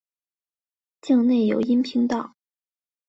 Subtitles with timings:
[0.99, 2.33] 境内有阴平道。